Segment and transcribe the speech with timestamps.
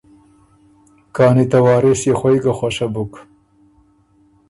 [1.15, 3.11] کانی ته وارث يې خوئ ګۀ خوشه بُک،